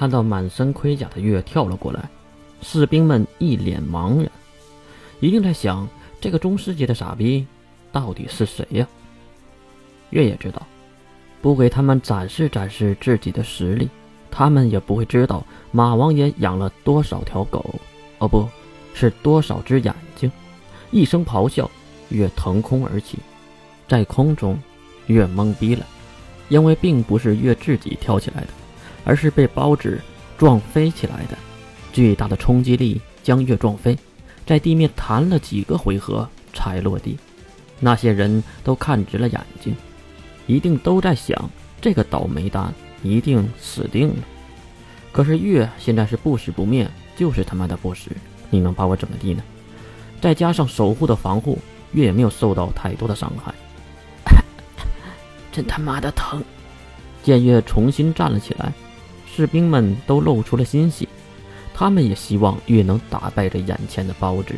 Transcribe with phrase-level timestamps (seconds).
[0.00, 2.08] 看到满身盔甲的月跳了过来，
[2.62, 4.32] 士兵们一脸茫然，
[5.20, 5.86] 一定在想
[6.18, 7.46] 这个中世纪的傻逼
[7.92, 8.88] 到底是谁呀？
[10.08, 10.66] 月也知道，
[11.42, 13.90] 不给他们展示展示自己的实力，
[14.30, 17.62] 他们也不会知道马王爷养了多少条狗，
[18.20, 18.48] 哦，不
[18.94, 20.32] 是多少只眼睛。
[20.90, 21.70] 一声咆哮，
[22.08, 23.18] 月腾空而起，
[23.86, 24.58] 在空中，
[25.08, 25.84] 月懵逼了，
[26.48, 28.48] 因为并不是月自己跳起来的。
[29.04, 30.00] 而是被包纸
[30.38, 31.36] 撞飞起来的，
[31.92, 33.96] 巨大的冲击力将月撞飞，
[34.46, 37.18] 在地面弹了几个回合才落地。
[37.78, 39.74] 那些人都看直了眼睛，
[40.46, 44.16] 一定都在想：这个倒霉蛋一定死定了。
[45.12, 48.10] 可是月现在是不死不灭，就是他妈的不死，
[48.50, 49.42] 你能把我怎么地呢？
[50.20, 51.58] 再加上守护的防护，
[51.92, 53.54] 月也没有受到太多的伤害。
[55.50, 56.44] 真他妈的疼！
[57.22, 58.72] 见月重新站了起来。
[59.40, 61.08] 士兵们都露出了欣喜，
[61.72, 64.54] 他们也希望月能打败这眼前的包子。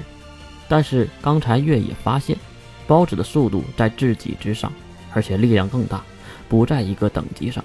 [0.69, 2.37] 但是刚才月也发现，
[2.85, 4.73] 包子的速度在自己之上，
[5.13, 6.03] 而且力量更大，
[6.49, 7.65] 不在一个等级上。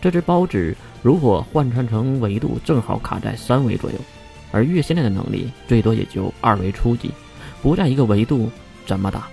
[0.00, 3.96] 这只包子如果换算成维度，正好卡在三维左右，
[4.50, 7.12] 而月现在的能力最多也就二维初级，
[7.62, 8.50] 不在一个维度，
[8.84, 9.28] 怎么打？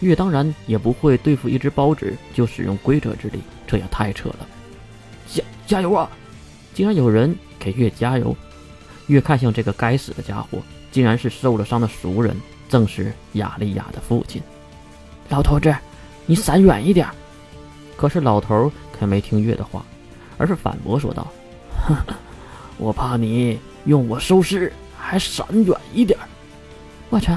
[0.00, 3.38] 月当然也不会对付一只包子就使用规则之力，
[3.68, 4.48] 这也太扯了。
[5.28, 6.10] 加加油啊！
[6.74, 8.36] 竟然有人给月加油。
[9.06, 10.58] 月看向这个该死的家伙，
[10.90, 12.34] 竟然是受了伤的熟人，
[12.68, 14.42] 正是雅利亚的父亲。
[15.28, 15.74] 老头子，
[16.26, 17.06] 你闪远一点。
[17.96, 19.84] 可是老头可没听月的话，
[20.38, 21.30] 而是反驳说道
[21.86, 21.96] ：“哼，
[22.78, 26.18] 我怕你用我收尸，还闪远一点。
[27.10, 27.30] 我去，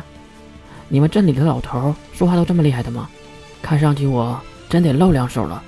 [0.87, 3.09] 你们镇里的老头说话都这么厉害的吗？
[3.61, 5.61] 看上去我真得露两手了。”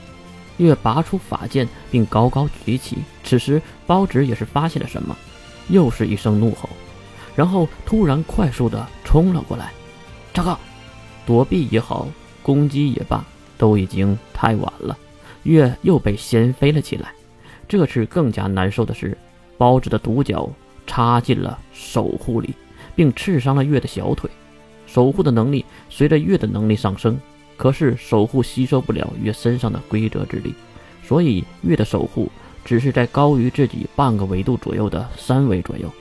[0.60, 2.98] 月拔出法剑，并高高举起。
[3.24, 5.18] 此时，包纸也是发现了什么，
[5.70, 6.70] 又是一声怒吼，
[7.36, 9.72] 然后突然快速的冲了过来。
[10.34, 10.60] 糟糕，
[11.26, 12.08] 躲避也好，
[12.44, 13.26] 攻击也罢，
[13.58, 14.98] 都已经太晚了。
[15.44, 17.12] 月又被掀飞了起来。
[17.68, 19.18] 这次更加难受的是，
[19.58, 20.50] 包子的独角
[20.86, 22.54] 插进了守护里，
[22.96, 24.30] 并刺伤了月的小腿。
[24.86, 27.20] 守护的能力随着月的能力上升。
[27.60, 30.56] 可是守护吸收不了月身上的规则之力，
[31.04, 32.32] 所以月的守护
[32.64, 35.92] 只是在高于自己半个维度左右的三维左右，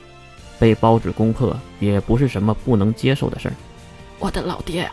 [0.57, 3.53] 被包子攻破也不是什么不能接受的事儿。
[4.19, 4.89] 我的老爹，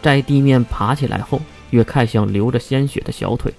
[0.00, 1.38] 在地面爬起来后，
[1.72, 3.52] 月看向流着鲜血的小腿，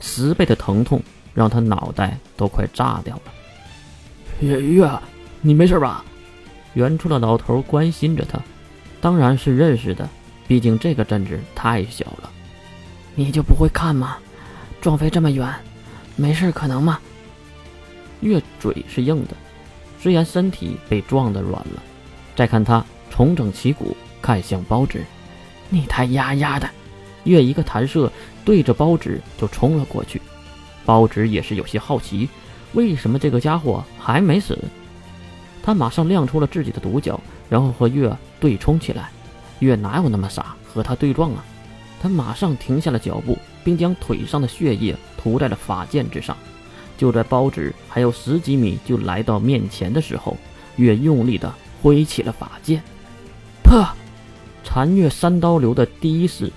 [0.00, 1.02] 十倍的疼痛
[1.34, 3.22] 让他脑袋都快炸掉了。
[4.38, 4.88] 月月，
[5.40, 6.04] 你没事吧？
[6.74, 8.40] 远处的老头关心着他，
[9.00, 10.08] 当然是认识的。
[10.48, 12.30] 毕竟这个镇子太小了，
[13.14, 14.18] 你就不会看吗？
[14.80, 15.52] 撞飞这么远，
[16.14, 17.00] 没事可能吗？
[18.20, 19.36] 月嘴是硬的，
[20.00, 21.82] 虽然身体被撞得软了。
[22.36, 25.04] 再看他重整旗鼓，看向包纸，
[25.70, 26.68] 你他丫丫的！
[27.24, 28.12] 月一个弹射，
[28.44, 30.20] 对着包纸就冲了过去。
[30.84, 32.28] 包纸也是有些好奇，
[32.74, 34.56] 为什么这个家伙还没死？
[35.62, 39.10] 他马上亮出了自己的独角，然后和月对冲起来。
[39.60, 41.44] 月哪有那么傻和他对撞啊？
[42.00, 46.36] 他马上停下了脚步，并将腿上的血液涂在了法剑之上。
[46.98, 50.36] 就在包纸还有十几米就来到面前的时候，
[50.76, 51.52] 月用力地
[51.82, 52.82] 挥起了法剑，
[53.62, 53.86] 破！
[54.64, 56.52] 残月三刀流的第一式，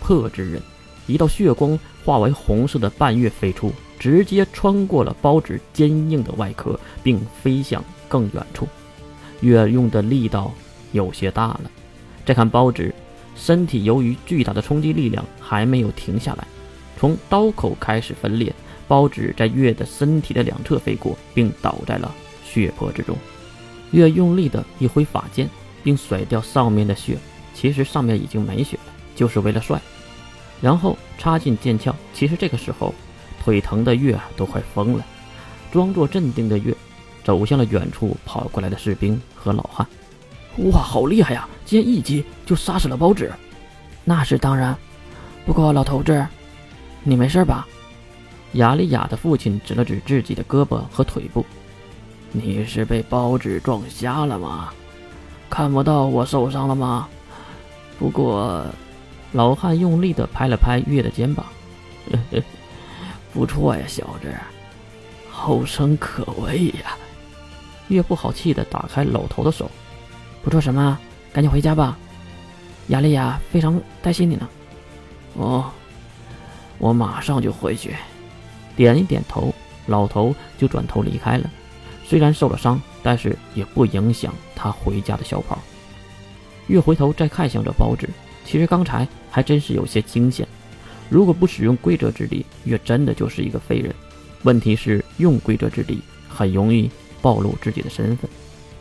[0.00, 0.62] 破之刃，
[1.06, 8.66] 一道血光化为红色的半月飞出，直接穿过了包纸坚硬的外壳，并飞向更远处。
[9.40, 10.52] 月用的力道
[10.92, 11.62] 有些大了。
[12.28, 12.94] 再看包纸，
[13.34, 16.46] 身体由于巨大的冲击力量还没有停下来，
[16.98, 18.54] 从刀口开始分裂。
[18.86, 23.16] 包纸在月的身体的两侧飞过，并倒在了血泊之中。
[23.92, 25.48] 月用力的一挥法剑，
[25.82, 27.16] 并甩掉上面的血，
[27.54, 29.80] 其实上面已经没血了，就是为了帅。
[30.60, 31.94] 然后插进剑鞘。
[32.12, 32.94] 其实这个时候，
[33.42, 35.06] 腿疼的月都快疯了，
[35.72, 36.74] 装作镇定的月
[37.24, 39.86] 走向了远处跑过来的士兵和老汉。
[40.58, 41.48] 哇，好厉害呀！
[41.64, 43.32] 竟然一击就杀死了包纸，
[44.04, 44.76] 那是当然。
[45.46, 46.26] 不过老头子，
[47.02, 47.66] 你没事吧？
[48.52, 51.44] 雅利亚的父亲指了指自己的胳膊和腿部
[52.32, 54.70] ：“你是被包纸撞瞎了吗？
[55.48, 57.08] 看不到我受伤了吗？”
[57.98, 58.64] 不过，
[59.32, 61.44] 老汉用力地拍了拍月的肩膀
[63.32, 64.34] ：“不错呀，小子，
[65.30, 66.96] 后生可畏呀。”
[67.88, 69.70] 月不好气地打开老头的手。
[70.48, 70.98] 不说什么，
[71.30, 71.98] 赶紧回家吧。
[72.86, 74.48] 雅丽亚非常担心你呢。
[75.34, 75.70] 哦，
[76.78, 77.94] 我马上就回去。
[78.74, 79.54] 点一点头，
[79.88, 81.50] 老头就转头离开了。
[82.02, 85.58] 虽然受了伤，但是也不影响他回家的小跑。
[86.68, 88.08] 越回头再看向这包纸，
[88.46, 90.48] 其实刚才还真是有些惊险。
[91.10, 93.94] 如果不使用规则之力，越真的就是一个废人。
[94.44, 96.90] 问题是用规则之力，很容易
[97.20, 98.30] 暴露自己的身份。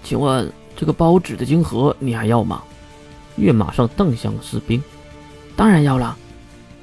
[0.01, 2.63] 请问这个包纸的晶核你还要吗？
[3.35, 4.81] 月马上瞪向士兵。
[5.55, 6.17] 当然要了。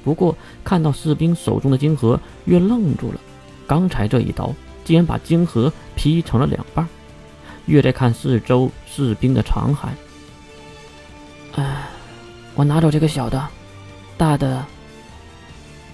[0.03, 3.19] 不过看到士兵手中的晶核，月愣住了。
[3.65, 4.53] 刚才这一刀
[4.83, 6.87] 竟然把晶核劈成了两半。
[7.65, 9.87] 月在看四周士兵的残骸。
[11.55, 11.87] 唉，
[12.53, 13.47] 我拿走这个小的，
[14.17, 14.63] 大的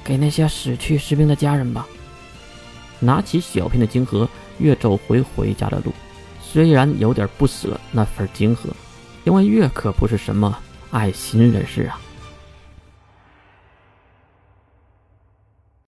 [0.03, 1.87] 给那些死去士兵的家人吧。
[2.99, 4.27] 拿起小片的晶核，
[4.57, 5.93] 月走回回家的路。
[6.51, 8.69] 虽然有点不舍那份晶核，
[9.23, 10.57] 因为月可不是什么
[10.89, 11.97] 爱心人士啊。